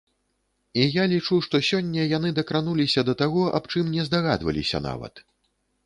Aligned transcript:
І 0.83 0.85
я 0.85 1.03
лічу, 1.11 1.35
што 1.47 1.61
сёння 1.69 2.07
яны 2.17 2.33
дакрануліся 2.39 3.07
да 3.11 3.15
таго, 3.23 3.47
аб 3.59 3.63
чым 3.75 3.85
не 3.99 4.11
здагадваліся 4.13 4.87
нават. 4.89 5.27